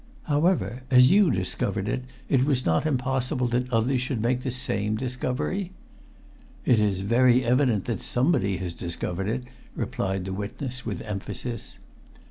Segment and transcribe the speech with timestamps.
[0.23, 4.95] "However, as you discovered it, it was not impossible that others should make the same
[4.95, 5.73] discovery?"
[6.65, 9.43] "It is very evident that somebody has discovered it!"
[9.75, 11.77] replied the witness with emphasis.